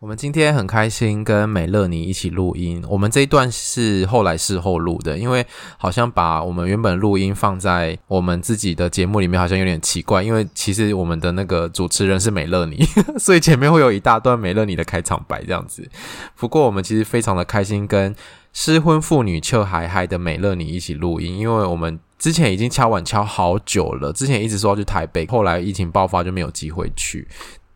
[0.00, 2.84] 我们今天很开心跟美乐妮一起录音。
[2.88, 5.44] 我们这一段是后来事后录的，因为
[5.76, 10.22] 好像把我们原本录音放在我们自己的节目里面，好像有点奇怪。
[10.22, 12.78] 因为其实我们的那个主持人是美乐妮，
[13.18, 15.90] 所以前面会有一大段美乐妮的开场白这样子。
[16.36, 18.14] 不过我们其实非常的开心跟
[18.52, 27.26] 失婚妇女笑嗨嗨的美乐妮一起录音，因为我们之前已经敲碗敲好久了，之前一直说要去台北，后来疫情爆发就没有机会去。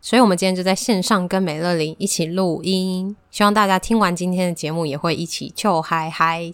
[0.05, 6.53] 所以，我们今天就在线上跟美乐林一起录音，希望大家听完今天的节目也会一起就嗨嗨。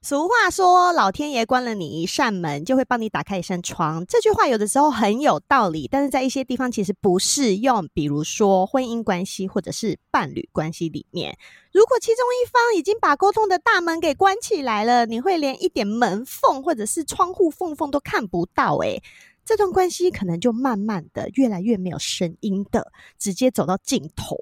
[0.00, 7.88] 俗话说：“老天爷关了你一扇门，就会帮你打开一扇窗。”这句话有的时候很有道理，但是在一些地方其实不适用。
[7.92, 11.36] 比如说婚姻关系或者是伴侣关系里面，
[11.72, 19.02] 如果其中一方已经把沟通的大门给关起来了，你会连一点门缝或者是窗户缝缝都看不到，诶
[19.46, 24.36] 这段关系可能就慢慢的越来越没有声音的，直接走到尽头。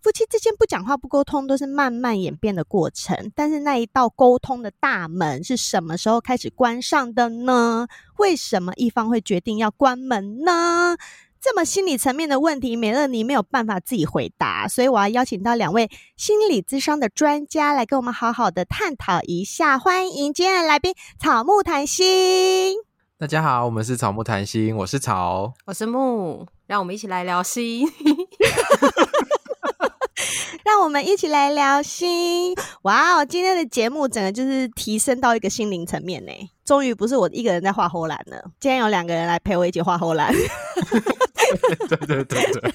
[0.00, 7.88] 夫妻之间不讲话不沟通都是慢慢演变的过程，但是那一道沟通的大门是什么时候开始关上的呢？
[8.18, 10.96] 为什么一方会决定要关门呢？
[11.40, 19.78] 这么心理层面的问题，美乐你没有办法自己回答，所以我要邀请到两位心理咨商的专家来跟我们好好的探讨一下。
[19.78, 22.93] 欢迎今天的来宾草木谈心。
[23.16, 27.86] 大家好，我们是草木谈心，我是草，我是木，让我们一起来聊心，
[30.64, 32.54] 让我们一起来聊心。
[32.82, 36.32] 哇哦，今天的节目整个就是提升到一个心灵层面呢，
[36.64, 40.32] 终于不是我一个人在画后栏了，今天有两个人来陪我一起画唬烂。
[41.88, 42.72] 对对对对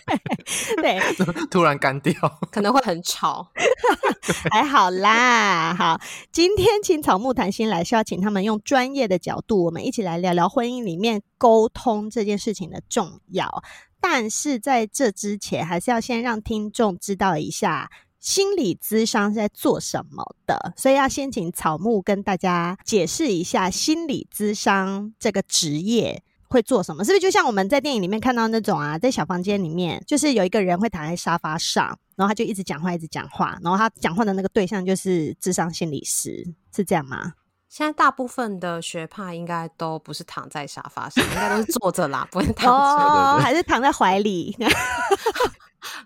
[0.78, 1.00] 对，
[1.50, 2.14] 突然干掉，
[2.52, 3.47] 可能会很吵，
[4.52, 5.74] 还好啦。
[5.74, 6.00] 好，
[6.31, 13.64] 今天请草木谈心来是要请他们用专业的角度，我们一起来聊聊婚姻里面沟通这件事情的重要。
[14.00, 17.90] 但是在这之前，还是要先让听众知道一下
[18.20, 26.24] 心理咨商是在做什么的，所以要先请草木跟大家解释一下心理咨商这个职业。
[26.52, 27.04] 会做什么？
[27.04, 36.44] 是不是就像我们在电影里面看到那种啊，在小房间里面，就是有一个人会躺在沙发上，然后他就一直讲话，一直讲话，然后他讲话的那个对象就是智商心理师，
[36.76, 37.34] 是这样吗？
[37.69, 44.57] 现在大部分的学派应该都不是躺在沙发上，应该都是坐着啦， 不会躺着，哦，还是躺在怀里。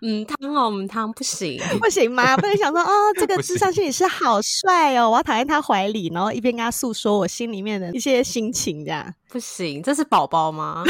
[0.01, 2.35] 嗯，汤哦，嗯，汤不行，不行吗？
[2.37, 9.81] 不能想说哦，这个 智商心理师好帅哦，我要躺在他怀里，然后一边跟他诉说我心里面的一些心情，这样不行。
[9.81, 10.83] 这是宝宝吗？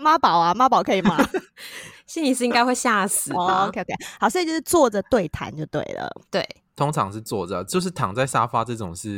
[0.00, 1.16] 妈宝啊，妈宝可以吗？
[2.06, 3.64] 心理师应该会吓死吧。
[3.64, 6.10] 哦，OK OK，好，所以就是坐着对谈就对了。
[6.30, 9.10] 对，通常是坐着，就是躺在沙发这种是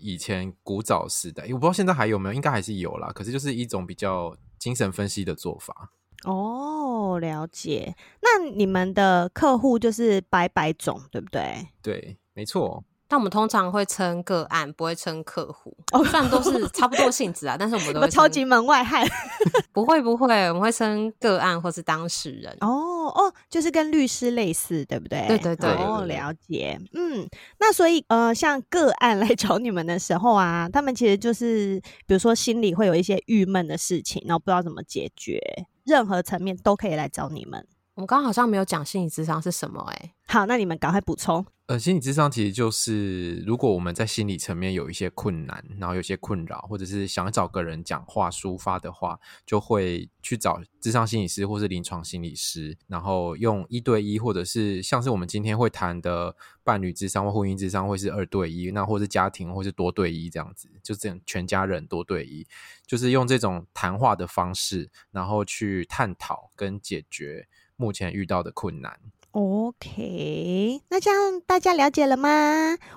[0.00, 3.12] 以前古早时代，我不知道现在还有没有，应该还是有啦。
[3.14, 5.90] 可是就是一种比较精神分析的做法。
[6.24, 7.94] 哦，了解。
[8.22, 11.68] 那你们的客户就是百百种，对不对？
[11.82, 12.82] 对，没错。
[13.14, 15.72] 但我们通常会称个案，不会称客户。
[15.92, 19.06] 哦，虽然都是差不多性质啊，但是我们都 会超级门外汉。
[19.72, 22.52] 不会不会，我们会称个案或是当事人。
[22.60, 25.24] 哦哦，就是跟律师类似，对不对？
[25.28, 25.70] 对对对。
[25.74, 26.76] 哦，了解。
[26.92, 27.24] 嗯，
[27.60, 35.40] 那所以呃，像个案来找你们的时候啊，他们其实就是比如说心里会有一些郁闷的事情，然后不知道怎么解决。
[35.84, 37.64] 任何层面都可以来找你们。
[37.94, 40.14] 我们刚刚好像没有讲心理智商是什么哎、欸。
[40.26, 41.46] 好，那你们赶快补充。
[41.66, 62.46] 呃，心理咨商其实就是，如果我们在心理层面有一些困难，然后有些困扰，或者是想找个人讲话抒发的话，就会去找智商心理师或是临床心理师，然后用一对一，或者是像是我们今天会谈的伴侣智商或婚姻智商，会是二对一，那或是家庭或是多对一这样子，就这样全家人多对一，
[62.86, 69.00] 就是用这种谈话的方式，然后去探讨跟解决目前遇到的困难。
[69.34, 72.28] OK，那这样大家了解了吗？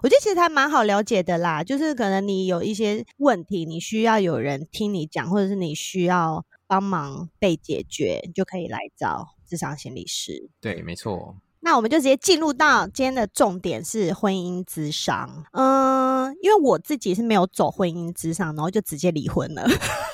[0.03, 10.47] 我觉得其实还蛮好了解的啦，就是可能你有一些问题，你需要有人听你讲，或者是你需要帮忙被解决，就可以来找智商心理师。
[10.61, 11.37] 对，没错。
[11.61, 15.43] 那我们就直接进入到今天的重点是婚姻之商。
[15.53, 19.67] 嗯，因为我自己是没有走婚姻之商，然后就直接离婚了。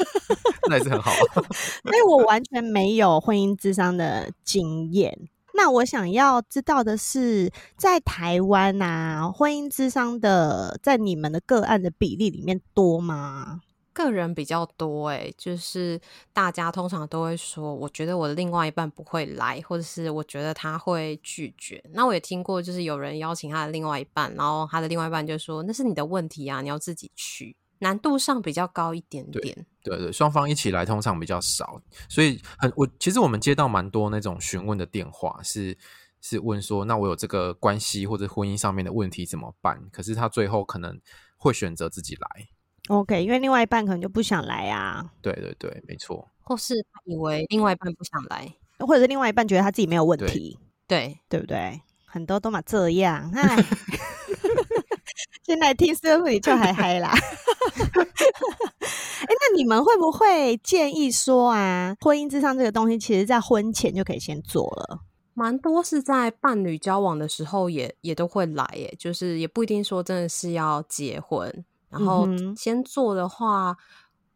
[0.69, 1.11] 那也是很好，
[1.83, 5.27] 所以我完全没有婚姻咨商的经验。
[5.53, 13.61] 那我想要知道的是，在台湾啊，婚姻之商的在你们的个案的比例里面多吗？
[13.93, 16.01] 个人比较多哎、欸，就是
[16.33, 21.79] 大家通常都会说，我觉得我的另外一半不会来，或者是我觉得他会拒绝。
[21.93, 29.67] 那我也听过，就是有人邀请他的另外一半，然后他的另外一半就说：“那是你的问题啊，你要自己去。”难度上比较高一点点。
[29.83, 35.77] 对对对，双方一起来通常比较少，所以很我其实我们接到蛮多那种询问的电话，是
[36.21, 39.83] 是问说，那我有这个关系或者婚姻上面的问题怎么办？
[39.91, 40.99] 可是他最后可能
[41.37, 42.47] 会选择自己来。
[42.87, 45.11] OK，因为另外一半可能就不想来啊。
[45.21, 46.29] 对对对，没错。
[46.41, 50.57] 或是他以为另外一半不想来，或者是另外一半觉得他自己没有问题，
[50.87, 51.81] 对对不对？
[52.05, 53.57] 很多都嘛这样，哎。
[55.45, 65.01] 现在听师傅你就还嗨啦， 哎、欸，那你们会不会建议说啊，婚姻之上这个东西，其实在婚前就可以先做了？
[65.33, 72.25] 蛮多是在伴侣交往的时候也也都会来，耶，就是也不一定说真的是要结婚，然后
[72.55, 73.77] 先做的话，嗯、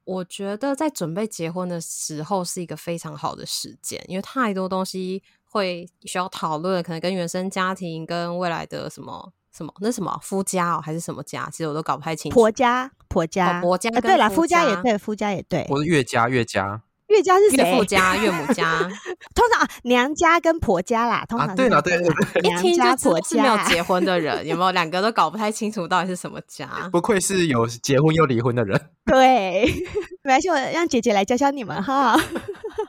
[0.04, 9.32] 我觉得在准备结婚的时候是一个非常好的时间，因为太多东西会需要讨论，可能跟原生家庭、跟未来的什么。
[9.58, 9.74] 什么？
[9.80, 11.50] 那什么夫家哦，还是什么家？
[11.52, 12.36] 其实我都搞不太清楚。
[12.36, 13.90] 婆家，婆家，哦、婆家。
[13.90, 15.66] 对了，夫家也对，夫家也对。
[15.70, 16.82] 我是岳家，岳家。
[17.08, 17.58] 岳家是谁？
[17.58, 18.80] 岳父家、岳母家。
[19.34, 21.24] 通常啊，娘家跟婆家啦。
[21.28, 22.42] 通常、啊、对了，对对对。
[22.42, 26.68] 娘家婆家没有结婚的人，有没有 两个都搞不太清楚到底是什么家？
[26.92, 28.90] 不愧是有结婚又离婚的人。
[29.06, 29.64] 对，
[30.22, 32.20] 没关系，我让姐姐来教教你们哈。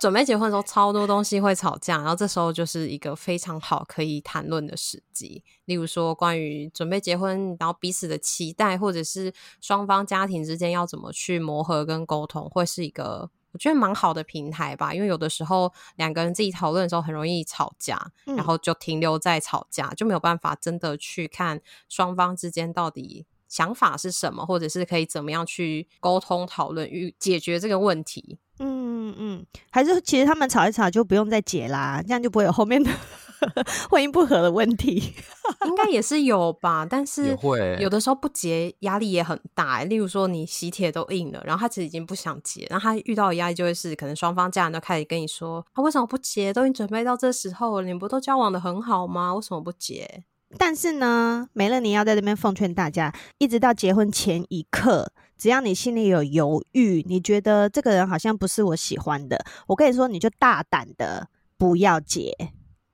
[0.00, 5.42] 准备结婚的时候，超多东西会吵架，然后这时候就是一个非常好可以谈论的时机。
[5.66, 14.94] 例如说，关于准备结婚，然后彼此的期待，或者是双方家庭之间要怎么去磨合跟沟通，会是一个我觉得蛮好的平台吧。
[14.94, 28.38] 因为有的时候两个人自己讨论的时候，很容易吵架，然后就停留在吵架，就没有办法真的去看双方之间到底想法是什么，或者是可以怎么样去沟通讨论与解决这个问题。
[28.60, 32.90] 嗯嗯嗯，还是其实他们吵一吵就不用再结啦，这样就不会有后面的
[33.88, 35.14] 婚姻不和的问题。
[35.66, 39.82] 应该也是有吧，但是会有的时候不结压力也很大。
[39.84, 46.52] 例如说你喜帖都印了，然后他其实已经不想结，然后他遇到的压力就会是可能双方家人都开始跟你说，他为什么不结？
[46.52, 49.34] 都已经准备到这时候了，你们不都交往的很好吗？
[49.34, 50.24] 为什么不结？
[50.56, 55.12] 但是呢，梅乐妮要在这边奉劝大家，一直到结婚前一刻。
[55.38, 62.36] 只要你心里有犹豫，你觉得这个人好像不是我喜欢的，我跟你说，你就大胆的不要结，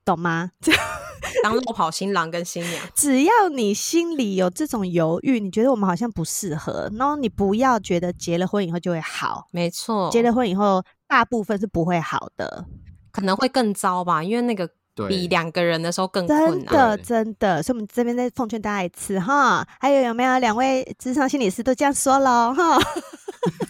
[0.05, 0.51] 懂吗？
[1.43, 12.65] 当落跑新郎跟新娘， 只要你心里有这种犹豫，你觉得我们好像不适合，然后你不要觉得结了婚以后就会好，没错，结了婚以后大部分是不会好的，
[13.11, 14.69] 可能会更糟吧，因为那个。
[15.07, 19.67] 比两个人的时候更困难，真的真的，所以我们这边再奉劝大家一次哈。
[19.79, 22.79] 还有有没有两位智商心理师都这样说了哈？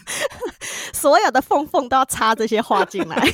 [0.94, 3.27] 所有的缝缝都要插这些话进来。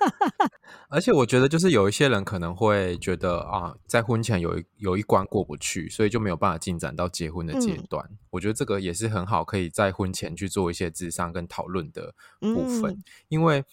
[0.90, 8.04] 而且我觉得，就是有一些人可能会觉得啊，在婚前有一有一关过不去，所以就没有办法进展到结婚的阶段。
[8.10, 13.64] 嗯、我觉得这个也是很好，可以在婚前去做一些智商跟讨论的部分，嗯、因为。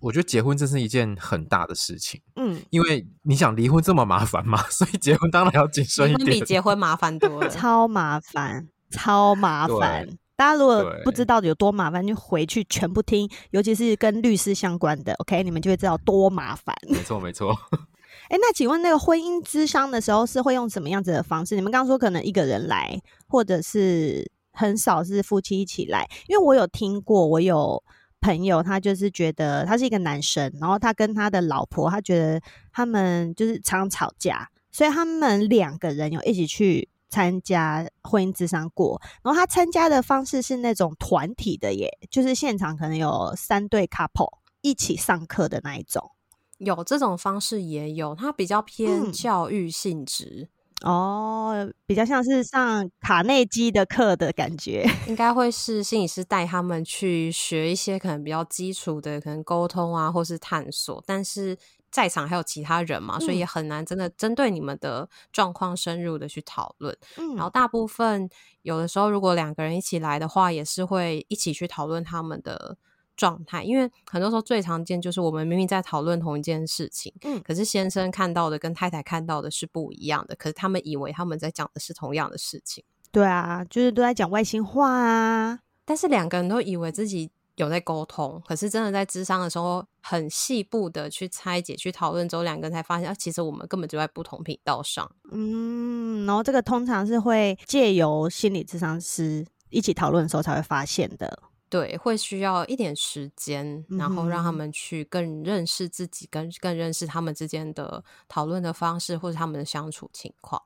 [0.00, 6.26] 我觉得结婚真是一件很大的事情，嗯，因为你想离婚这么麻烦嘛， 所以结婚当然要谨慎一点。
[6.30, 10.06] 比结婚麻烦多 了，超麻烦，超麻烦。
[10.36, 16.72] 大家如果不知道有多麻烦，就回去全部听，尤其是跟律师相关的，OK，你们就会知道多麻烦。
[16.88, 17.52] 没错，没错。
[18.30, 21.56] 哎，那请问那个婚姻咨商的时候是会用什么样子的方式？
[21.56, 27.82] 你们刚刚说可能一个人来，或者是很少是夫妻一起来，因为我有听过，我有。
[28.20, 32.40] 朋友，他就是觉得他是一个男生，然后他跟他的老婆，他觉得
[32.72, 39.00] 他们就是常吵架，所以他们两个人有一起去参加婚姻之商过。
[39.22, 46.10] 然后他参加的方式是那种团体的耶，就是现场可能有三对 couple 一起上课的那一种。
[46.58, 50.48] 有这种方式也有，他比较偏教育性质。
[50.50, 61.02] 嗯哦，比较像是上卡内基的课的感觉， 应该会是心理师带他们去学一些可能比较基础的，可能沟通啊，或是探索。
[61.04, 61.58] 但是
[61.90, 66.96] 在场还有其他人嘛，嗯、所以也很难真的针对你们的状况深入的去讨论。
[67.16, 68.28] 嗯，然后大部分
[68.62, 72.76] 有的时候，如果两个人一起来的话，也是会一起去讨论他们的。
[73.18, 82.84] 状态，因为很多时候最常见就是我们明明在讨论同一件事情，嗯，可是先生看到的跟太太看到的是不一样的，可是他们以为他们在讲的是同样的事情。
[83.10, 95.10] 对啊，就是都在讲外星话啊，但是两个人都以为自己有在沟通，可是真的在智商的时候，很细部的去拆解、去讨论之后，两个人才发现，啊，其实我们根本就在不同频道上。
[95.32, 101.42] 嗯，然后这个通常是会借由心理智商师一起讨论的时候才会发现的。
[101.70, 110.62] 对，会需要一点时间，然后让他们去更认识自己，跟更认识他们之间的讨论的方式，或者他们的相处情况。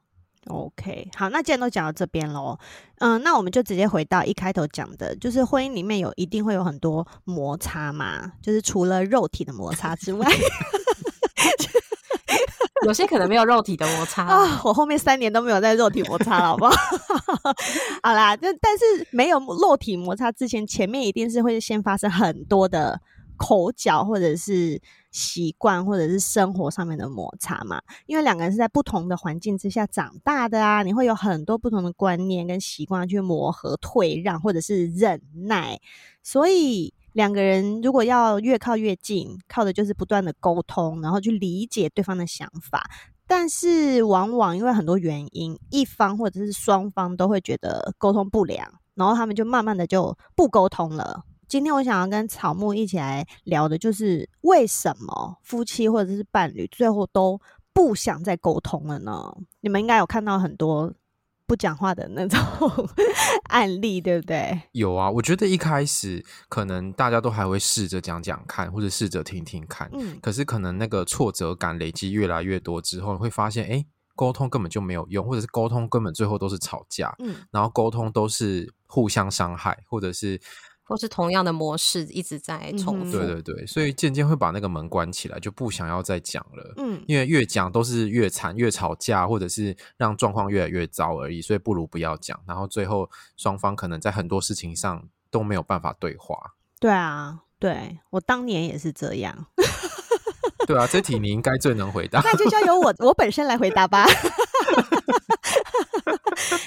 [0.47, 2.59] OK，好，那既然都讲到这边喽，
[2.99, 10.28] 嗯，那我们就直接回到一开头讲的，就是婚姻里面有一定会有很多摩擦嘛，就是除了肉体的摩擦之外，
[12.85, 14.61] 有些可能没有肉体的摩擦啊。
[14.65, 16.73] 我后面三年都没有在肉体摩擦了，好不好？
[18.03, 23.01] 好啦，但但是没有肉体摩擦之前，前面一定是会先发生很多的
[23.37, 24.81] 口角，或者是。
[25.15, 35.79] 习惯或者是生活上面的摩擦嘛，因为两个人是在不同的环境之下长大的啊，你会有很多不同的观念跟习惯去磨合、退让或者是忍耐，
[36.23, 42.88] 所以两个人如果要越靠越近，靠的就是不断的沟通，然后去理解对方的想法。
[43.26, 51.23] 但是往往因为很多原因，一方或者是双方都会觉得沟通不良，然后他们就慢慢的就不沟通了。
[51.49, 57.38] 今天我想要跟草木一起来聊的，就是为什么夫妻或者是伴侣最后都
[57.73, 59.35] 不想再沟通了呢？
[59.61, 60.92] 你们应该有看到很多
[61.52, 62.40] 不讲话的那种
[63.52, 64.59] 案例，对不对？
[64.73, 69.90] 有啊，我觉得一开始可能大家都还会试着讲讲看，或者试着听听看。
[69.92, 73.85] 嗯，可是可能那个挫折感累积越来越多之后，会发现，哎，
[74.16, 77.14] 沟通根本就没有用，或者是沟通根本最后都是吵架。
[77.18, 80.40] 嗯，然后沟通都是互相伤害，或者是。
[80.85, 86.75] 或是同样的模式一直在重复，嗯，对对对，所以渐渐会把那个门关起来，就不想要再讲了。
[86.77, 92.39] 嗯，因为越讲都是越惨，越吵架，或者是让状况越来越糟而已，所以不如不要讲。
[92.47, 96.37] 然后最后双方可能在很多事情上都没有办法对话。
[96.79, 99.47] 对啊，对，我当年也是这样。
[100.67, 104.05] 对啊，这题你应该最能回答，那就交由我我本身来回答吧。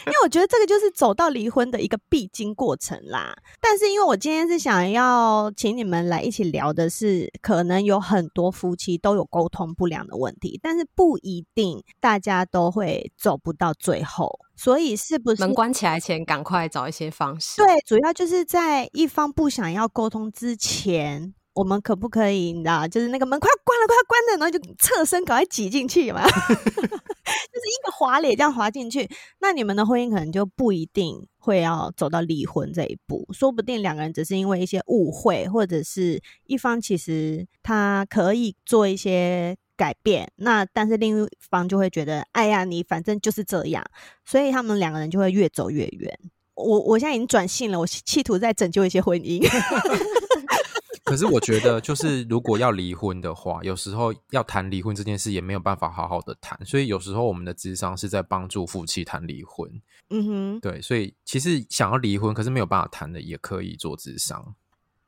[0.05, 3.35] 因为我觉得这个就是走到离婚的一个必经过程啦。
[3.59, 14.39] 但是因为我今天是想要请你们来一起聊的是，可能有很多夫妻都有沟通不良的问题，但是不一定大家都会走不到最后。
[14.57, 17.61] 所以是不是门关起来前赶快找一些方式？
[17.61, 21.33] 对，主要就是在一方不想要沟通之前。
[21.55, 29.09] 我们可不可以，你知道，就是那个门快要关了，快要关了，然后就侧身赶快挤进去嘛， 就是一个滑脸这样滑进去，
[29.39, 43.81] 那你们的婚姻可能就不一定会要走到离婚这一步，说不定两个人只是因为一些误会，或者是一方其实他可以做一些改变，那但是另一方就会觉得，哎呀，你反正就是这样，
[44.25, 46.19] 所以他们两个人就会越走越远。
[46.55, 49.41] 我我现在已经转性了，我企图在拯救一些婚姻。
[51.05, 59.69] 可是我觉得，就是如果要离婚的话，有时候要谈离婚这件事也没有办法好好的谈，所以有时候我们的智商是在帮助夫妻谈离婚。
[60.09, 64.55] 嗯哼，对，所以其实想要离婚，可是没有办法谈的，也可以做智商。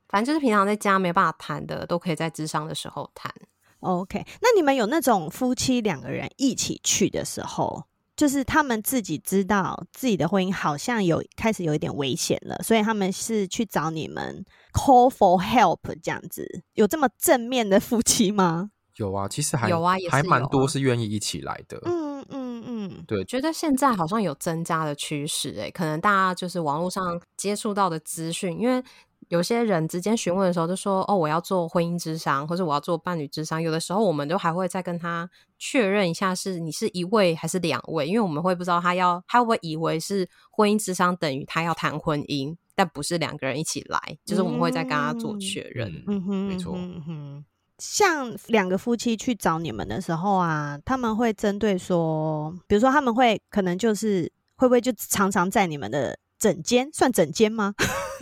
[0.08, 3.34] 反正就是平常在家没有办法谈的，都可以在智商的时候谈。
[3.80, 7.84] OK，那你们有那种夫妻两个人一起去的时候？
[8.18, 18.70] 就是他们自己知道自己的婚姻好像有开始有一点危险了，所以他们是去找你们 call for help 这样子，有这么正面的夫妻吗？
[18.98, 21.80] 有啊，其实还有啊，也是有啊，还蛮多是愿意一起来的。
[21.84, 28.82] 嗯嗯嗯，对，觉得现在好像有增加的趋势，诶，可能大家就是网络上接触到的资讯，因为。
[29.28, 45.92] 有些人直接询问的时候就说：“哦，我要做婚姻智商，或者我要做伴侣智商。”有的时候我们都还会再跟他确认一下，是你是一位还是两位，因为我们会不知道他要他会不会以为是婚姻智商等于他要谈婚姻，但不是两个人一起来，就是我们会再跟他做确认。
[46.06, 46.74] 嗯哼，没错。
[46.76, 47.44] 嗯哼，
[47.78, 56.18] 像两个夫妻去找你们的时候啊，他们会针对说，比如说他们会可能就是会不会就常常在你们的。
[56.38, 57.74] 枕间算枕间吗？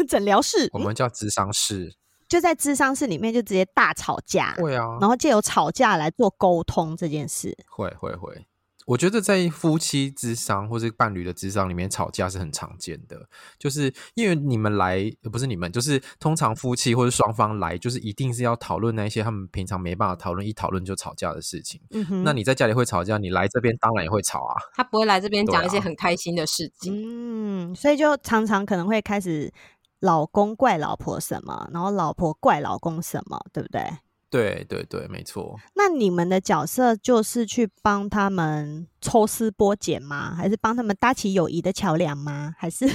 [0.07, 1.95] 诊疗室，我们叫智商室，
[2.29, 8.47] 就在智商室里面就直接大吵架，会啊，然后借由吵架来做沟通这件事，会会会。
[8.87, 21.81] 我觉得在夫妻咨商或是伴侣的咨商里面吵架是很常见的，就是因为你们来，不是你们，就是通常夫妻或者双方来，就是一定是要讨论那些他们平常没办法讨论，一讨论就吵架的事情。
[21.91, 24.55] 嗯哼，那你在家里会吵架，你来这边当然也会吵啊。
[24.77, 26.93] 他不会来这边讲一些很开心的事情。
[26.95, 29.53] 嗯，所以就常常可能会开始
[30.01, 33.83] 老公怪老婆什么，然后老婆怪老公什么，对不对？
[34.29, 35.57] 对对对，没错。
[35.75, 40.35] 那你们的角色就是去帮他们抽丝剥茧吗？
[40.35, 42.55] 还是帮他们搭起友谊的桥梁吗？
[42.59, 42.91] 还是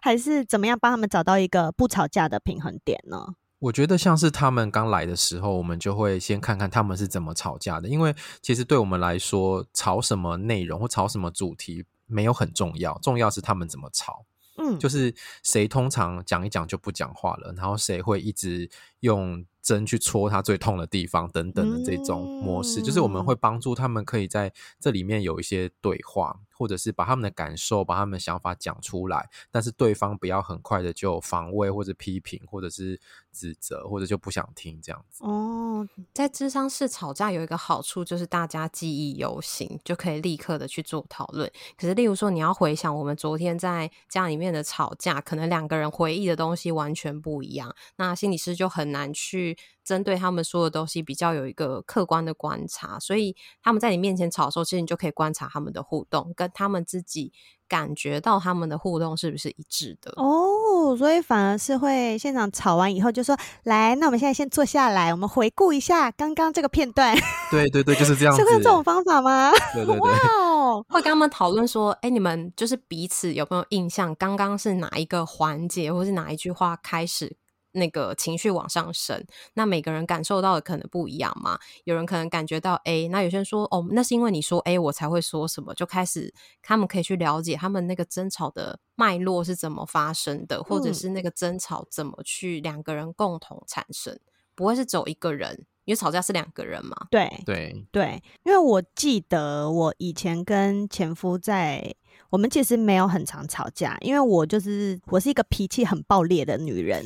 [0.00, 3.34] 还是怎么样帮他们找到一个不吵架的平衡点呢？
[3.58, 14.24] 我觉得像是他们刚来的时候，我们就会先看看他们是怎么吵架的，因为其实对我们来说，吵什么内容或吵什么主题没有很重要，重要是他们怎么吵。
[14.58, 18.68] 嗯，就是谁通常讲一讲就不讲话了，然后谁会一直
[19.00, 26.40] 用针去戳他最痛的地方等等的这种模式，嗯、就是我们会帮助他们可以在这里面有一些对话。
[26.58, 35.24] 或者是把他们的感受、把他们的想法讲出来，但是对方不要很快的就防卫或者批评，或者是指责，或者就不想听这样子。
[35.24, 41.48] 哦，在智商室吵架有一个好处，就是大家记忆犹新，就可以立刻的去做讨论。
[41.76, 52.98] 可是，例如说你要回想我们昨天在家里面的吵架，可能两个人回忆的东西完全不一样，那心理师就很难去针对他们说的东西比较有一个客观的观察。
[52.98, 56.50] 所以他们在你面前吵的时候，其实你就可以观察他们的互动跟。
[56.54, 57.32] 他们自己
[57.68, 67.14] 感觉到他们的互动是不是一致的哦，所以反而是会现场吵完以后就说：“来，那我们现在先坐下来，我们回顾一下刚刚这个片段。
[67.52, 68.40] ”对对对，就是这样子。
[68.40, 69.52] 是会用这种方法吗？
[69.74, 69.98] 对对对。
[70.00, 70.10] 哇
[70.40, 74.12] 哦，会跟他们讨论说：“哎，你们就是彼此有没有印象？
[74.16, 77.36] 刚刚是哪一个环节，或是哪一句话开始？”
[77.78, 81.58] 那个情绪往上升，那每个人感受到的可能不一样嘛？
[81.84, 86.32] 有人可能感觉到 A，那有些人说哦，那是因为你说 A，我才会说什么，就开始
[86.62, 94.18] 他们可以去了解他们那个争吵的脉络是怎么发生的，或者是那个争吵怎么去两个人共同产生，
[94.54, 97.06] 不会是走一个人，因为吵架是两个人嘛。
[97.10, 101.94] 对对对，因为我记得我以前跟前夫在。
[102.30, 107.02] 我们其实没有很常吵架，因为我就是我是一个脾气很暴烈的女人，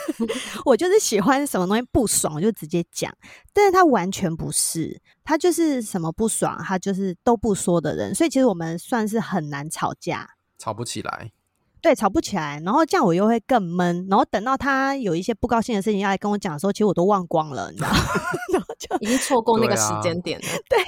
[0.64, 3.12] 我就是喜欢什么东西不爽我就直接讲，
[3.52, 11.30] 但是他完全不是，他就是什么不爽他就是都不说的人，所以其实我们算是很难吵架，吵不起来。
[11.84, 17.96] 对，吵不起来，然后这样我又会更闷，然后等到他有一些不高兴的事情要来跟我讲的时候，其实我都忘光了，你知道吗？
[18.54, 20.46] 然后就已经错过那个时间点了。
[20.66, 20.78] 对，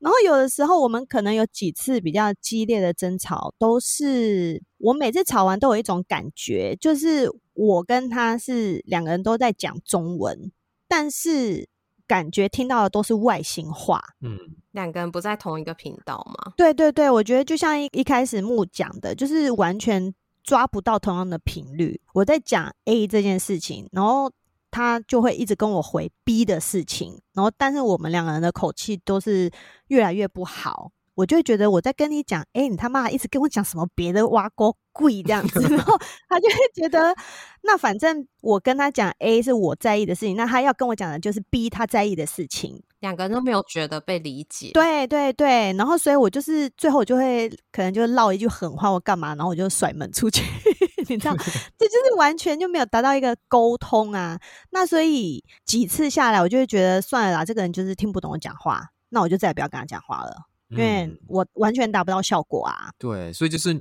[0.00, 10.50] 然后有的时候我们可能有几次比较激烈的争吵，都是我每次吵完都有一种感觉，就是我跟他是两个人都在讲中文，
[10.88, 11.68] 但是。
[12.06, 14.38] 感觉听到的都是外星话，嗯，
[14.72, 16.52] 两个人不在同一个频道吗？
[16.56, 22.00] 对对对，我觉得就像一一开始木讲的，就是完全抓不到同样的频率。
[22.12, 24.30] 我在讲 A 这件事情，然后
[24.70, 29.50] 他就会一直跟我回 B 的事情，然后但是我们两个人的口气都是
[29.88, 30.92] 越来越不好。
[31.16, 35.98] 我就会觉得我在跟你讲，哎、欸，你他妈一直跟我讲什么别的挖锅贵这样子，然后
[36.28, 37.14] 他就会觉得，
[37.62, 44.70] 那反正我跟他讲 A 是我在意的事情，那他要跟我讲的就是 B 他在意的事情，两个人都没有觉得被理解。
[44.74, 50.42] 对对对，然后所以我就是最后我就会可能就唠一句狠话或干嘛，然后我就甩门出去，
[51.08, 51.34] 你知道，
[51.78, 54.38] 这就是完全就没有达到一个沟通啊。
[54.70, 60.36] 那所以几次下来，我就会觉得算了啦，这个人就是听不懂我讲话，那我就再也不要跟他讲话了。
[60.68, 62.90] 因为我完全达不到效果啊！
[62.98, 63.72] 对，所以就是，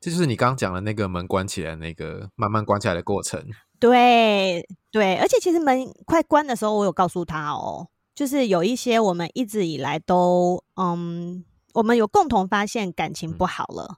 [0.00, 3.40] 这就是你刚刚讲的那个门关起来，那个慢慢关起来的过程。
[3.78, 11.44] 对对，而且其实门快关的时候，我有告诉他哦，就是有一些我们一直以来都，嗯，
[11.74, 13.96] 我们有共同发现感情不好了，嗯、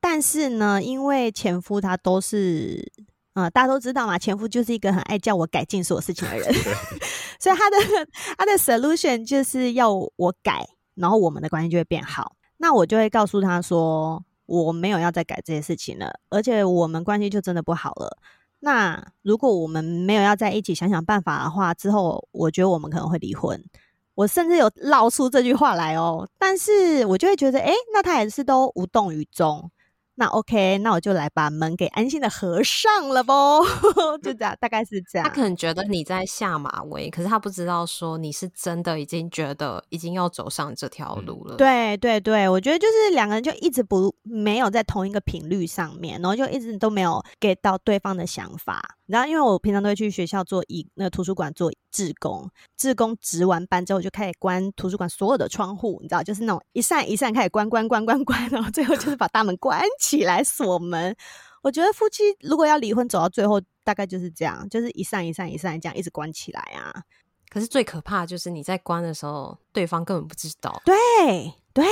[0.00, 2.90] 但是呢，因为前夫他都是，
[3.34, 6.52] 嗯，大家都知道嘛，前夫就是一个很爱叫我改进所有事情的人，
[7.38, 7.76] 所以他的
[8.36, 10.66] 他的 solution 就是要我改。
[10.96, 18.18] 然后我们的关系就会变好，那我就会告诉他说，我没有要再改这些事情了，而且我们关系就真的不好了。
[18.60, 23.62] 那如果我们没有要在一起想想办法的话，之后我觉得我们可能会离婚。
[24.14, 29.70] 我甚至有闹出这句话来哦，但是我就会觉得，诶，那他也是都无动于衷。
[30.18, 33.62] 那 OK，那我就来把门给安心的合上了啵，
[34.22, 35.28] 就这样，大概是这样。
[35.28, 41.54] 他可能觉得你在下马威，可是他不知道说你是真的已经觉得已经要走上这条路了。
[41.54, 48.96] 嗯、对对对，我觉得就是两个人就一直不没有在同一个频率上面，然后就一直都没有 get 到对方的想法。
[49.06, 61.16] 然后因为我平常都会去学校做义，那个图书馆做志工，志工值完班之后就开始关图书馆所有的窗户，你知道，就是那种一扇一扇开始关关关关关，然后最后就是把大门关起来锁门。
[61.62, 67.02] 我觉得夫妻如果要离婚走到最后，大概就是这样，就是一扇一扇一扇这样一直关起来啊。
[67.48, 70.82] 可是最可怕的就是你在关的时候，对方根本不知道。
[70.84, 70.94] 对
[71.72, 71.84] 对，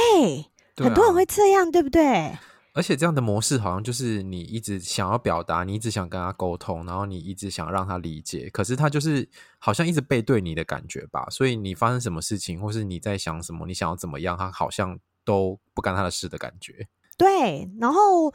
[0.75, 2.37] 对啊，很多人会这样，对不对？
[2.75, 9.29] 而且这样的模式好像就是你一直想要表达，你一直想跟他沟通，然后你一直想让他理解，可是他就是
[9.61, 11.25] 好像一直背对你的感觉吧。
[11.31, 16.89] 所以你发生什么事情，或是你在想什么，你想要怎么样，他好像都不干他的事的感觉。
[17.17, 18.35] 对，然后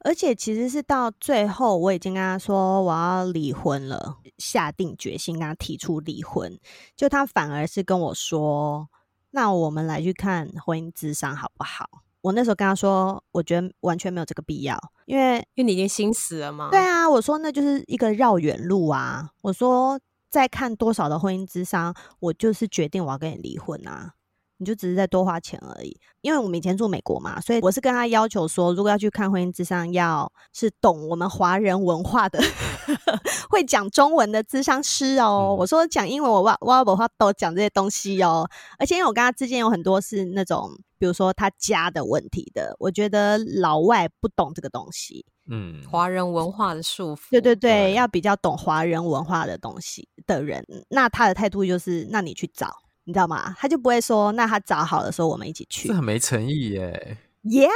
[0.00, 6.58] 而且其实是到最后，我已经跟他说我要离婚了，下定决心跟他提出离婚，
[6.96, 8.88] 就他反而是跟我说
[9.30, 19.30] ：“那我们来去看婚姻智商好不好？”我那时候跟他说：“我觉得完全没有这个必要，因为因为你已经心死了嘛。”对啊，我说那就是一个绕远路啊。
[19.42, 19.96] 我说
[20.28, 24.14] 再看多少的婚姻之商，我就是决定我要跟你离婚啊。
[24.58, 32.40] 你就只是在多花钱而已，因为我们以前住美国嘛，所以我是跟他要求说，如果要去看婚姻之商，要是懂我们华人文化的，
[33.50, 35.48] 会讲中文的智商师哦。
[35.50, 38.48] 嗯、我说讲英文，我哇哇我话都讲这些东西哦。
[38.78, 45.24] 而且因为我跟他之间有很多是那种，比如说他家的问题的，我觉得老外不懂这个东西。
[45.48, 52.74] 嗯，华人文化的束缚，对对对，对要比较懂华人文化的东西的人，那他的态度就是，那你去找。
[53.04, 53.54] 你知道吗？
[53.56, 55.86] 他就不会说，那他找好的时候我们一起去。
[55.86, 57.16] 这很没诚意耶。
[57.44, 57.68] Yeah，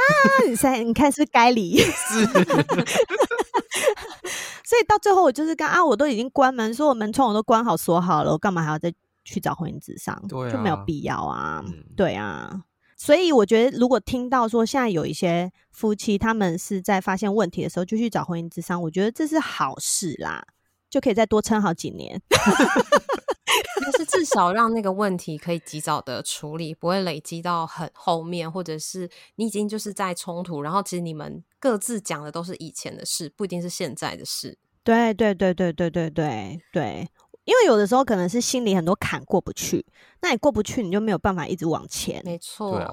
[0.49, 1.77] 你看，你看是不是该离？
[1.77, 2.25] 是。
[4.65, 10.21] 所以到最后，我就是刚啊，我都已经关门，说我门窗我都关好锁好了，我干嘛还要再去找婚姻咨商？
[10.27, 11.63] 对、啊，就没有必要啊。
[11.65, 12.63] 嗯、对啊。
[13.03, 20.45] 所以我觉得，如果听到说现在有一些夫妻，他们是在发现问题的时候就去找婚姻咨商，我觉得这是好事啦，
[20.87, 22.21] 就可以再多撑好几年。
[23.81, 34.59] 但是至少让那个问题可以及早的处理，不会累积到很后面，或者是你已经就是在冲突，然后其实你们各自讲的都是以前的事，不一定是现在的事。
[34.83, 37.09] 对对对对对对对对，
[37.45, 39.85] 因为有的时候可能是心里很多坎过不去，
[40.21, 42.21] 那你过不去，你就没有办法一直往前。
[42.23, 42.77] 没错。
[42.77, 42.87] 对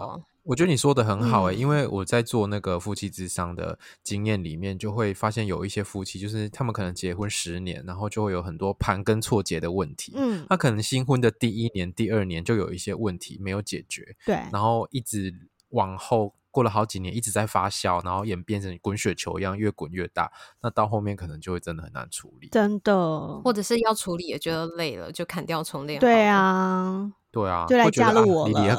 [0.45, 10.15] 我觉得你说的很好诶、欸，嗯、因为我在做那个夫妻之商的经验里面，就会发现有一些夫妻，就是他们可能结婚十年，然后就会有很多盘根错节的问题。
[10.17, 15.35] 嗯，他可能新婚的第一年、第二年就有一些问题没有解决，对，然后一直
[15.69, 20.29] 往后过了好几年，一直在发酵，然后演变成滚雪球一样，越滚越大。
[20.61, 26.01] 那到后面可能就会真的很难处理，真的，或者是要处理也觉得累了，就砍掉重练。
[26.01, 28.55] 对啊，对啊，就来加入我了。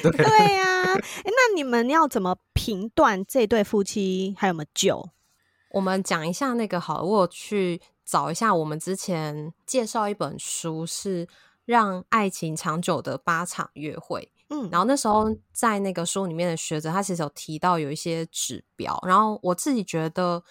[0.00, 5.10] 对，对呀、啊，那你们要怎么评断这对夫妻还有没有救？
[5.72, 11.26] 我们讲一下那个好了，我有去找一下，我们之前介绍一本书是
[11.64, 14.30] 《让爱情长久的八场约会》。
[14.48, 20.42] 嗯，然后那时候在那个书里面的学者，他其实有提到有一些指标，然后我自己觉得。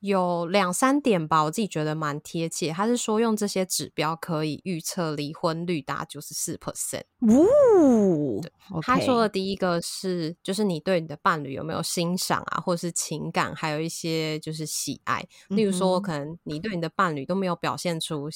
[0.00, 2.70] 有两三点吧，我自己觉得蛮贴切。
[2.70, 7.02] 他是说用这些指标可以预测离婚率达九十四 percent。
[7.22, 15.26] 呜，对 Okay 他说的第一个是，就是你对你的伴侣有没有欣赏啊，或者是情感，还有一些就是喜爱。
[15.48, 18.30] 例如说，可能你对你的伴侣都没有表现出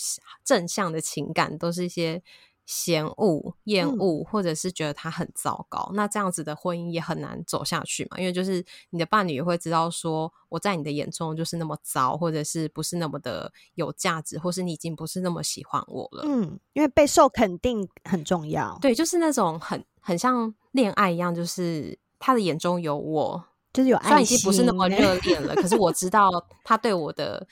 [0.45, 2.21] 正向的情感，都是一些。
[2.65, 8.19] 嫌恶、厌恶，或者是觉得他很糟糕，嗯、那这样子的婚姻也很难走下去嘛。
[8.19, 16.23] 因为就是你的伴侣也会知道说，我在你的眼中就是那么糟，或者是不是那么的有价值，或是你已经不是那么喜欢我了。
[16.25, 18.79] 嗯，因为备受肯定很重要。
[18.81, 24.03] 对，就是那种很很像恋爱一样，就是他的眼中有我，就是有爱。
[24.05, 26.31] 虽然已经不是那么热恋了，可是我 知道
[26.63, 27.47] 他对我的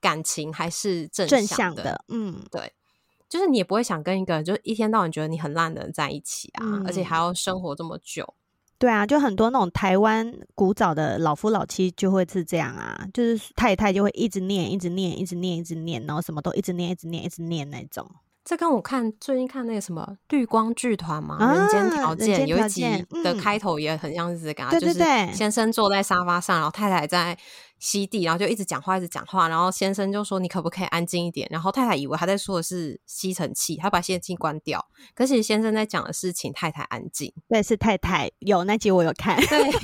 [0.00, 1.46] 感情还是正向的。
[1.46, 2.04] 正向的。
[2.08, 2.72] 嗯，对。
[3.28, 8.34] 就是你也不会想跟一个就是一天到晚觉得你很烂的人在一起啊，嗯、而且还要生活这么久。
[8.78, 18.06] 对啊，就很多那种台湾古早的老夫老妻就会是这样啊，就是太太就会一直念，一直念，一直念，一直念，然后什么都一直念，一直念，一直念那种。
[18.44, 22.84] 这跟我看最近看那个什么绿光剧团嘛，啊《人间条件》有一集
[23.24, 24.94] 的开头也很像是这个，嗯、就是
[25.34, 27.36] 先生坐在沙发上，然后太太在
[27.78, 34.84] 吸地，然后就一直讲话，一直讲话，然后先生就说：“你可不可以安静一点？”然后太太以为他在说的是吸尘器，他把吸尘器关掉，
[35.14, 37.32] 可是先生在讲的是请太太安静。
[37.48, 39.36] 对，是太太有那集我有看。
[39.46, 39.72] 对。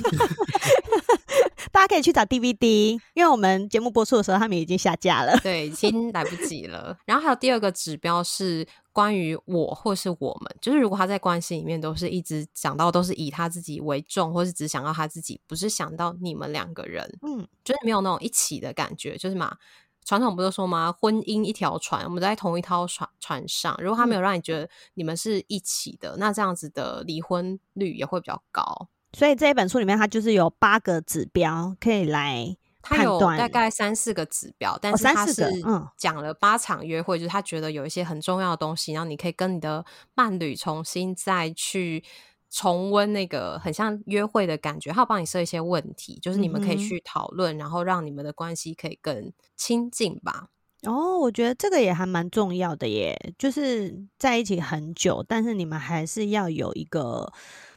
[1.71, 5.35] 大家可以去找 DVD，因为我们节目播出的时候，他们已经下架了。
[5.39, 6.95] 对，已经来不及了。
[7.05, 19.57] 然后还有第二个指标是关于我或是我们，就是如果他在关系里面都是一直讲到都是以他自己为重，或是只想到他自己，不是想到你们两个人，嗯，就是没有那种一起的感觉，就是嘛，
[20.05, 20.91] 传统不都说吗？
[20.91, 28.87] 婚姻一条船，我们在同一条船船上，如果他没有让你觉得你们是一起的，嗯、那这样子的离婚率也会比较高。
[29.15, 35.49] 所以这一本书里面，它就是有八个指标可以来它有大概三四个指标，但是它是
[35.97, 42.03] 讲了八场约会，就是他觉得有一些很重要的东西，然后你可以跟你的伴侣重新再去
[42.49, 50.49] 重温那个很像约会的感觉，他有帮你设一些问题，就是你们可以去讨论，然后让你们的关系可以更亲近吧。
[50.83, 57.31] 哦，我觉得这个也还蛮重要的耶，就是在一起很久，但是你们还是要有一个、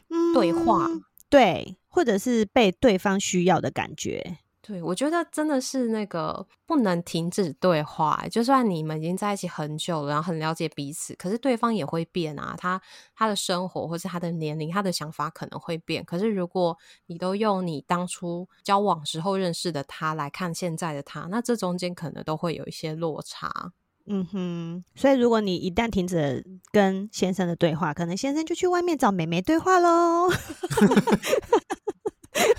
[0.09, 0.85] 嗯、对话。
[1.29, 4.37] 对，或者是被对方需要的感觉。
[4.67, 8.21] 对，我觉得真的是那个不能停止对话。
[8.29, 12.53] 就算你们已经在一起很久了，然后很了解彼此，可是对方也会变啊。
[12.57, 12.81] 他
[13.15, 16.03] 他的生活，或是他的年龄，他的想法可能会变。
[16.03, 23.71] 可是如果你都用你当初交往时候认识的他来看现在的他，那这中间可能都会有一些落差。
[24.09, 30.29] 嗯哼，所以如果你一旦停止跟先生的对话，可能先生就去外面找妹妹对话喽。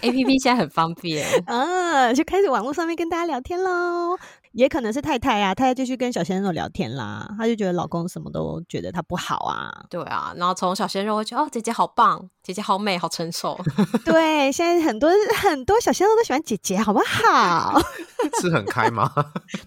[0.03, 4.17] A P P 现在很方便，啊，就开始网络上面跟大家聊天喽。
[4.53, 7.29] 也可能是太太啊，太太就去跟小鲜肉聊天啦。
[7.39, 9.71] 她就觉得老公什么都觉得她不好啊。
[9.91, 13.57] 对啊，然后从小鲜肉会觉得哦，姐姐好棒，姐姐好美，好成熟。
[14.05, 15.11] 对，现在很多
[15.41, 17.79] 很多小鲜肉都喜欢姐姐，好不好？
[18.41, 19.13] 吃很开吗？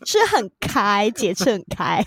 [0.03, 2.03] 吃很开，姐吃很开。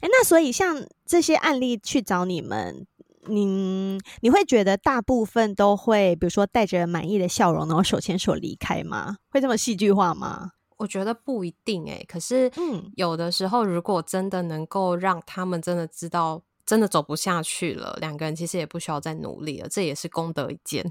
[0.00, 2.86] 哎，那所以像这些案例去找你们。
[3.26, 9.16] 你你会觉得大部分都会，比如说带着满意的笑容，然后手牵手离开吗？
[9.30, 10.52] 会这么戏剧化吗？
[10.76, 12.04] 我觉得不一定诶。
[12.08, 20.82] 可是，嗯，有的时候如果真的能够让他们真的知道，真的走不下去了，两个人其实也不需要再努力了，这也是功德一件。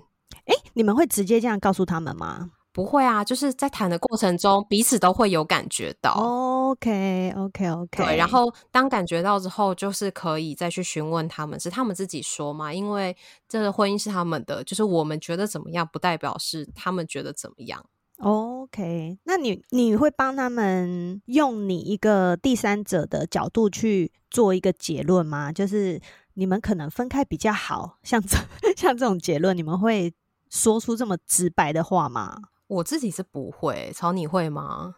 [0.46, 2.52] 诶，你们会直接这样告诉他们吗？
[2.74, 6.12] 不会啊，就是在谈的过程中，彼此都会有感觉到。
[6.12, 8.04] OK，OK，OK。
[8.04, 12.74] 对，然后当感觉到之后，就是可以再去询问他们，是他们自己说嘛？
[12.74, 13.16] 因为
[13.48, 17.86] 这个婚姻是他们的，就是我们觉得怎么样，不代表是他们觉得怎么样。
[18.18, 25.52] OK，那你你会帮他们用你一个第三者的角度去做一个结论吗？
[25.52, 26.02] 就是
[26.34, 28.38] 你们可能分开比较好，像这
[28.76, 30.14] 像这种结论，你们会
[30.50, 32.38] 说出这么直白的话吗？
[32.74, 34.96] 我自己是不会，曹你会吗？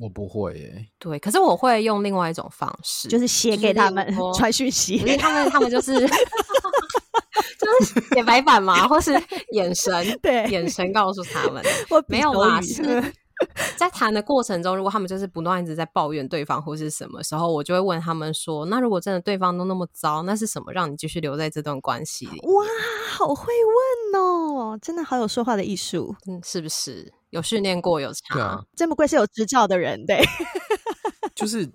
[0.00, 0.86] 我不会耶。
[0.98, 5.92] 对，可是我会用另外一种方式，就是写给他们传讯息，因为他们他们就是
[7.58, 9.12] 就是写白板嘛，或是
[9.52, 13.02] 眼神，对，眼神告诉他们，我没有啊，是。
[13.76, 22.64] 在谈的过程中，如果他们就是不断一直在抱怨对方或是什么时候，我就会问他们说：“那如果真的对方都那么糟，那是什么让你继续留在这段关系里？”哇，
[23.10, 23.52] 好会
[24.12, 28.38] 问哦，真的好有说话的艺术，嗯，是不是有训练过有差？
[28.40, 30.22] 啊、真不愧是有执照的人，对，
[31.34, 31.70] 就是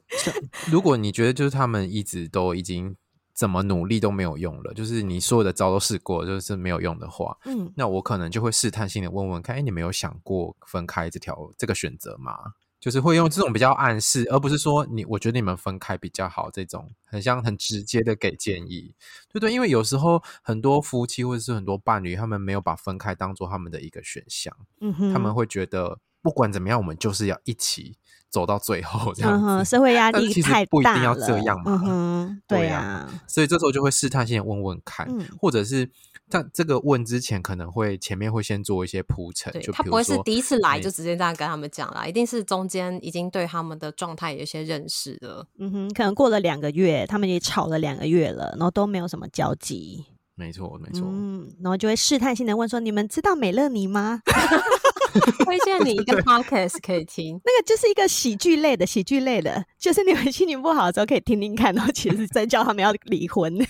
[0.71, 2.95] 如果你觉得就是他们一直都已经。
[3.39, 12.38] 怎么努力都没有用了，就是你所有的招都试过，就是没有用的话，嗯，那我可能就会试探性的问问看，哎，你没有想过分开这条这个选择吗？
[12.82, 18.93] 就是会用这种比较暗示，而不是说你我觉得你们分开比较好这种很像很直接的给建议，
[19.32, 27.95] 对对，因为有时候很多夫妻或者是很多伴侣，他们没有把分开当做他们的一个选项，嗯哼，他们会觉得不管怎么样，我们就是要一起。
[28.29, 31.81] 走到最后这样子，嗯、社会压力太大了，不一定要这样嘛。
[31.85, 35.89] 嗯、对呀、啊，所以这时候就会试探性问问看，嗯、或者是
[36.29, 39.51] 在这个问之前，可能会前面会先做一些铺陈。
[39.61, 45.45] 就他不会是第一次来就直接这样跟他们讲啦，一定是中间已经对他们的状态有一些认识了。
[45.57, 50.05] 嗯哼，可能过了两个月，他们也吵了两个月了，然后都没有什么交集。
[50.35, 51.05] 没错，没错。
[51.05, 54.21] 嗯，然后就会试探性的问说：“你们知道美乐妮吗？”
[55.45, 63.57] 推荐你一个 podcast 可以听，那个就是一个喜剧类的，喜剧类的， 就是你们心情不好的时候可以听听看，然后其实是在叫他们要离婚。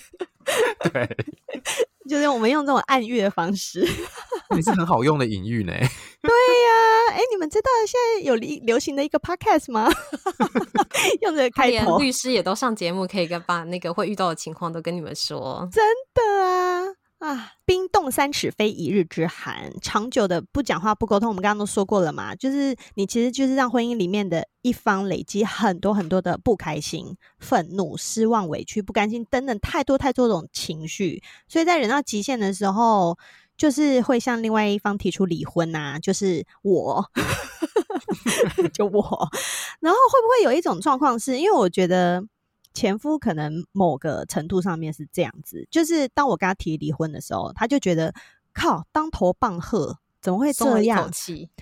[0.92, 1.16] 对，
[2.08, 3.86] 就是我们用这种暗喻的方式，
[4.56, 5.72] 也是很好用的隐喻呢。
[5.72, 6.70] 对呀、
[7.08, 9.88] 啊，哎、欸，你们知道现在有流流行的一个 podcast 吗？
[11.20, 15.68] 用这个开头，律师也都上节目，可以跟把那个会遇到的情况都跟你们说。
[15.70, 16.84] 真的啊。
[17.20, 33.18] 啊，冰冻三尺非一日之寒，长久的不讲话不沟通，我们刚刚都说过了嘛，就是你其实就是让婚姻里面的一方累积很多很多的不开心、愤怒、失望、委屈、不甘心等等太多太多种情绪，所以在忍到极限的时候，
[33.58, 37.04] 就是会向另外一方提出离婚啊，就是我，
[38.72, 39.28] 就我，
[39.80, 42.24] 然后会不会有一种状况是，因为我觉得。
[42.72, 48.14] 前夫可能某个程度上面是这样子，就是当我跟他提离婚的时候，他就觉得
[48.52, 51.10] 靠，当头棒喝，怎么会这样？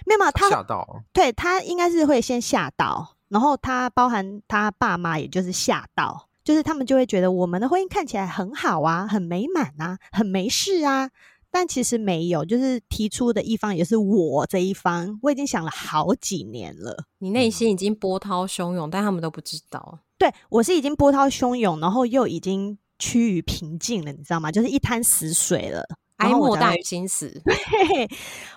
[0.06, 11.10] 没有没有，他吓到，对，他应该是会先吓到，然后他包含他爸妈，也就是吓到，就是他们就会觉得我们的婚姻看起来很好啊，很美满啊，很没事啊，
[11.50, 20.00] 但其实没有，就是提出的一方也是我这一方，我已经想了好几年了，你内心已经波涛汹涌，但他们都不知道。
[20.18, 24.50] 对，我是已经波涛汹涌，然后又已经趋于平静了，你知道吗？
[24.50, 25.84] 就是一滩死水了，
[26.16, 27.30] 哀莫大于心死。
[27.46, 28.10] 对，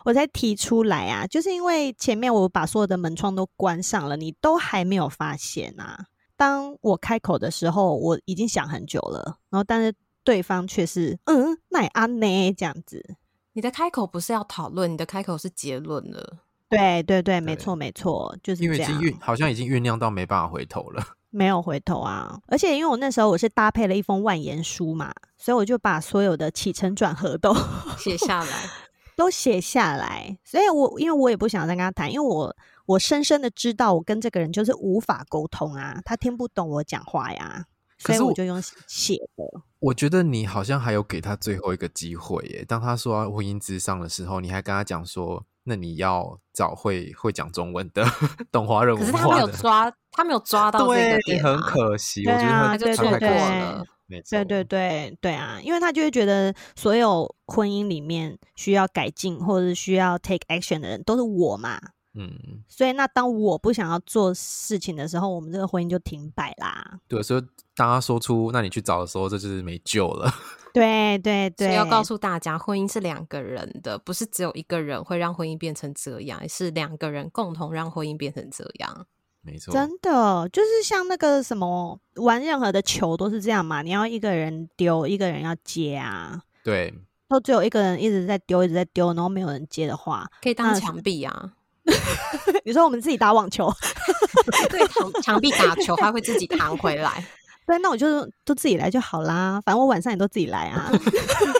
[0.04, 6.06] 我才提出来啊，就是因为前面我把所有的门窗都关上了，你都还没有发现啊。
[6.36, 9.94] 当我开口的时候，我已经想很久了，然后但是
[10.24, 13.16] 对方却是嗯，那也安呢这样子。
[13.54, 16.40] 你的开口不是要讨论，你的开口是结论了。
[16.70, 21.06] 对对对，没错没错，就是因为已经酝，好像已经酝酿到没办法回头了。
[21.32, 22.38] 没有回头啊！
[22.48, 27.56] 而且因为我那时候我是搭配了一封万言书嘛，所以我就把所有的起承转合都
[27.98, 28.70] 写下来，
[29.16, 30.38] 都写下来。
[30.44, 32.54] 所以我因为我也不想再跟他谈，因为我
[32.86, 37.66] 我深深的知道我跟这个人就是无法沟通啊，他听不懂我讲话呀，
[37.98, 39.62] 所以我就用写的。
[39.80, 45.46] 我觉得你好像还有给他最后一个机会耶，当他说婚姻之上的时候，你还跟他讲说。
[45.64, 48.04] 那你要找会会讲中文的
[48.52, 52.24] 懂华人文化的，可是他没有抓，他没有抓到这个点，很可惜。
[52.24, 53.86] 对啊，我觉得他就错过了。
[54.30, 61.80] 对对对对啊，因为他就会觉得所有婚姻里面需要改进或者是需要 take action 的人都是我嘛。
[62.14, 67.00] 嗯，所以那当我不想要做事情的时候，我们这个婚姻就停摆啦。
[67.08, 67.42] 对，所以
[67.76, 70.30] 当他说出“那你去找”的时候，这就是没救了。
[70.74, 79.06] 对对对，所以要告诉大家，婚姻是两个人的，不是只有一个人会让婚姻变成这样，是两个人共同让婚姻变成这样。
[79.42, 86.42] 没错，真的就是像那个什么玩任何的球都是这样嘛，你要一个人丢，一个人要接啊。
[86.64, 86.94] 对，
[87.28, 91.54] 都只有一个人一直在丢，一直在丢，然后没有人接的话，可以当墙壁啊。
[92.66, 93.72] 你说我们自己打网球，
[94.70, 97.26] 对，墙墙壁打球，它会自己弹回来。
[97.68, 99.62] 对，那我就都自己来就好啦。
[99.66, 100.92] 反正我晚上也都自己来啊。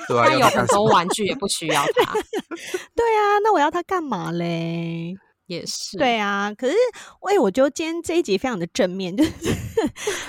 [0.08, 2.14] 对啊，他有很多玩具，也不需要他。
[2.14, 5.16] 对啊，那我要他干嘛嘞？
[5.46, 5.98] 也是。
[5.98, 6.76] 对啊，可是，
[7.22, 9.32] 喂，我觉得今天这一集非常的正面，就是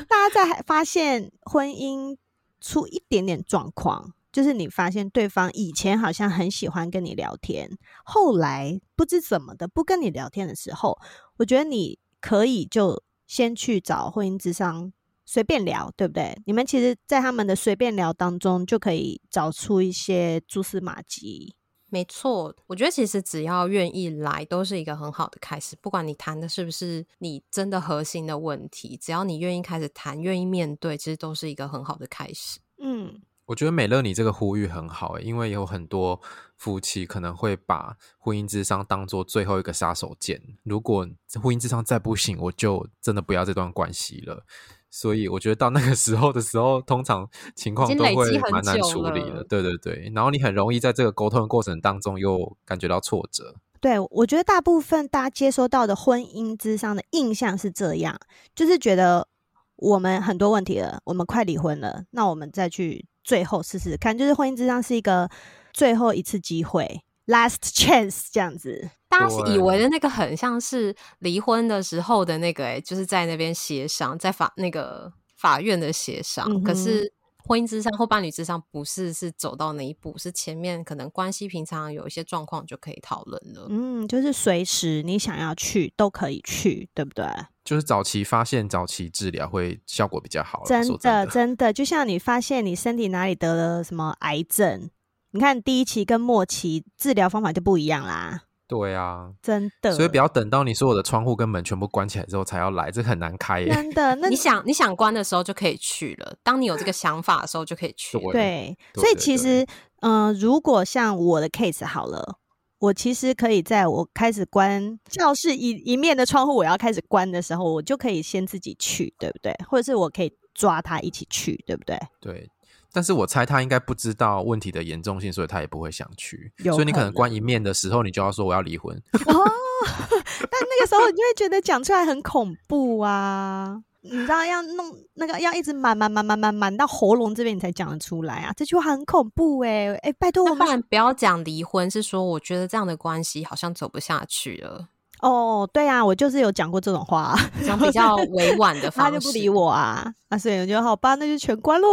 [0.08, 2.16] 大家在发现婚姻
[2.60, 4.12] 出一点点状况。
[4.32, 7.68] 就是你发现对方以前好像很喜欢跟你聊天，
[8.02, 10.98] 后来不知怎么的不跟你聊天的时候，
[11.36, 14.92] 我觉得你可以就先去找婚姻智商
[15.24, 16.36] 随便聊，对不对？
[16.46, 21.54] 你们其实，在他们的随便聊当中，就可以找出一些蛛丝马迹。
[21.90, 25.76] 没错，我觉得其实只要愿意来，都是一个很好的开始。
[25.82, 32.58] 不管你谈的是不是你真的核心的问题，只要你愿意开始谈，愿意面对，其实都是一个很好的开始。
[32.78, 33.20] 嗯。
[33.52, 36.18] 我觉得美乐你这个呼吁很好，因为有很多
[36.56, 40.40] 夫妻可能会把婚姻之商当做最后一个杀手锏。
[40.62, 44.46] 如果婚姻之商再不行，我就真的不要这段关系了。
[44.90, 49.44] 所以我觉得到那个时候的时候，通常情况都会蛮难处理的。
[49.44, 53.56] 对对对，然后你很容易在这个沟通的过程当中又感觉到挫折。
[53.82, 58.18] 对，我觉得大部分大家接收到的婚姻之商的印象是这样，
[58.54, 59.28] 就是觉得
[59.76, 63.04] 我们很多问题了，我们快离婚了，那我们再去。
[63.22, 65.28] 最后试试看，就是婚姻之上是一个
[65.72, 68.90] 最后一次机会，last chance 这样子。
[69.08, 76.46] 大家以为的那个很像是离婚的时候的那个、欸，哎，就是在那边协商，在法那个法院的协商。
[76.50, 77.12] 嗯、可是
[77.44, 83.66] 婚姻之上或伴侣之上不是是走到那一步，是前面可能关系平常有一些状况就可以讨论了。
[83.68, 87.26] 嗯，就是随时你想要去都可以去，对不对？
[87.64, 90.62] 就是早期发现、早期治疗会效果比较好。
[90.66, 94.90] 真的，真的，真的，就像你发现你身体哪里得了什么癌症，
[95.30, 98.42] 你看第一期跟末期治疗方法就不一样啦。
[98.66, 99.92] 对啊，真的。
[99.92, 103.68] 所以不要等到你所有的窗户跟门全部关起来之后才要来，这很难开耶。
[103.72, 106.34] 真的， 那你想你想关的时候就可以去了。
[106.42, 108.18] 当你有这个想法的时候就可以去。
[108.32, 109.64] 对，对，所以其实，
[110.00, 112.38] 嗯、呃，如果像我的 case 好了。
[112.82, 119.54] 我其实可以在我开始关教室一一面的窗户，我要开始关的时候，我就可以先自己去，对不对？
[119.68, 121.96] 或者是我可以抓他一起去，对不对？
[122.20, 122.50] 对。
[122.94, 126.52] 但是我猜他应该不知道问题的严重性，所以他也不会想去。
[126.64, 128.94] 所以你可能关一面的时候，你就要说我要离婚。
[128.96, 133.80] 哦， 但那个时候你就会觉得讲出来很恐怖啊。
[134.04, 138.52] 你知道要弄那个要一直满满满满满满到喉咙这边你才讲得出来啊！
[138.56, 144.88] 这句话很恐怖哎、欸、哎、欸，拜托我们不要讲离婚，是说我觉得这样的关系好像走不下去了。
[145.20, 150.36] 哦，对啊，我就是有讲过这种话，讲比较 委婉的方式，他就不理我啊啊！
[150.36, 151.86] 所以我觉得好吧，那就全关喽。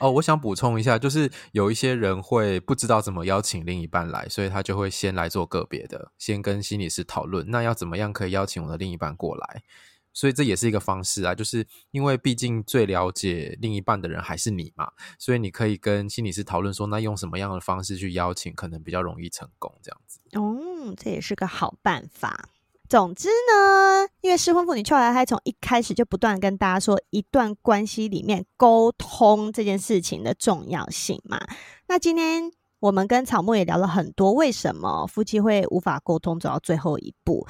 [0.00, 9.62] 哦，我想补充一下，就是有一些人会不知道怎么邀请另一半来，所以他就会先来做个别的，先跟心理师讨论，那要怎么样可以邀请我的另一半过来。
[10.16, 20.18] 所以这也是一个方式啊，就是因为毕竟最了解另一半的人还是你嘛，所以你可以跟心理师讨论说，那用什么样的方式去邀请，可能比较容易成功这样子。
[20.32, 22.48] 哦，这也是个好办法。
[22.88, 31.38] 总之呢，因为失婚妇女俏来嗨从一开始就不断跟大家说，一段关系里面沟通这件事情的重要性嘛。
[31.88, 37.46] 那今天我们跟草木也聊了很多，为什么夫妻会无法沟通走到最后一步。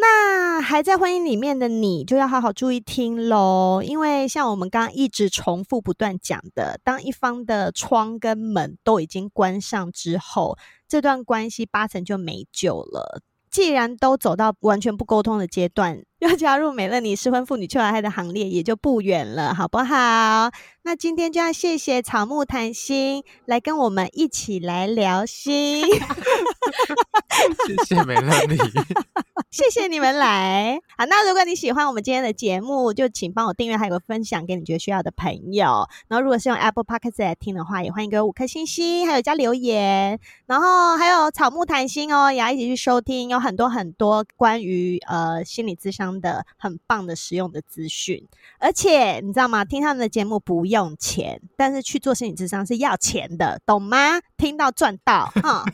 [0.00, 10.56] 那还在婚姻里面的你，就要好好注意听喽，因为像我们刚刚一直重复不断讲的，当一方的窗跟门都已经关上之后，
[10.88, 13.20] 这段关系八成就没救了。
[13.50, 20.50] 既然都走到完全不沟通的阶段， 要加入美乐妮失婚妇女秋来嗨的行列也就不远了，好不好？
[20.82, 25.82] 那今天就要谢谢草木谈心来跟我们一起来聊心，
[27.66, 28.56] 谢谢美乐妮。
[29.50, 30.78] 谢谢你们来。
[30.96, 35.88] 好，那如果你喜欢我们今天的节目，就请帮我订阅，还有分享给你觉得需要的朋友。
[36.06, 40.20] 然后，如果是用 Apple Podcast 来听的话，也欢迎给我五颗星星，还有加留言。
[40.46, 48.26] 然后还有草木谈心哦，也要一起去收听，有很多很多关于呃心理咨商的很棒的实用的资讯。
[48.58, 49.66] 而且你知道吗？
[49.66, 54.18] 听他们的节目不用钱，但是去做心理智商是要钱的，懂吗？
[54.40, 55.64] 听到赚到， 哈。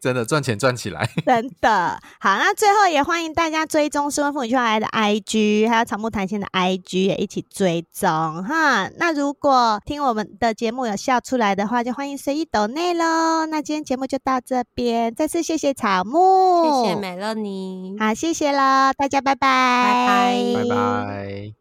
[0.00, 2.36] 真的赚钱赚起来， 真的好。
[2.36, 8.08] 那最后也欢迎大家追踪失婚妇女秋来的 IG，还有草木谈心的 IG 也一起追踪
[8.42, 8.88] 哈。
[8.96, 13.46] 那如果听我们的节目有笑出来的话，就欢迎随意抖内喽。
[13.46, 21.57] 那今天节目就到这边，再次谢谢草木，谢谢美乐妮，好，谢谢了，大家拜拜，拜拜拜。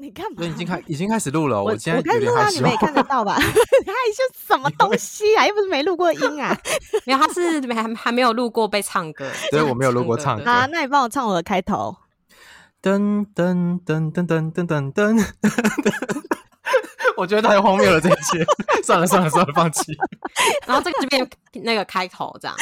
[0.00, 0.44] 你干嘛？
[0.44, 2.56] 已经开已经开始录了，我，我现在有点害羞。
[2.56, 3.34] 你们也看得到吧？
[3.42, 5.44] 害羞什么东西啊？
[5.44, 6.56] 又不是没录过音啊？
[7.04, 10.44] 没有，他是没还还没有录过被唱歌，所以我没有录过唱歌。
[10.44, 11.96] 好，那你帮我唱我的开头。
[12.80, 15.32] 噔噔噔噔噔噔噔噔，
[17.18, 18.46] 我觉得太荒谬了，这些。
[18.84, 19.92] 算了算了算了，放弃。
[20.64, 21.28] 然后这个就变
[21.64, 22.56] 那个开头，这样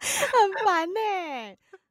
[0.00, 1.58] 很烦呢、欸。